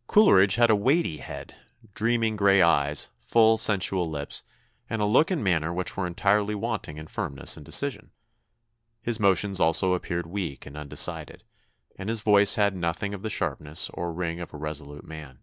]"Coleridge 0.08 0.56
had 0.56 0.68
a 0.68 0.74
weighty 0.74 1.18
head, 1.18 1.54
dreaming 1.94 2.34
gray 2.34 2.60
eyes, 2.60 3.08
full, 3.20 3.56
sensual 3.56 4.10
lips, 4.10 4.42
and 4.90 5.00
a 5.00 5.04
look 5.04 5.30
and 5.30 5.44
manner 5.44 5.72
which 5.72 5.96
were 5.96 6.08
entirely 6.08 6.56
wanting 6.56 6.98
in 6.98 7.06
firmness 7.06 7.56
and 7.56 7.64
decision. 7.64 8.10
His 9.00 9.20
motions 9.20 9.60
also 9.60 9.94
appeared 9.94 10.26
weak 10.26 10.66
and 10.66 10.76
undecided, 10.76 11.44
and 11.96 12.08
his 12.08 12.22
voice 12.22 12.56
had 12.56 12.74
nothing 12.74 13.14
of 13.14 13.22
the 13.22 13.30
sharpness 13.30 13.88
or 13.90 14.12
ring 14.12 14.40
of 14.40 14.52
a 14.52 14.56
resolute 14.56 15.04
man. 15.04 15.38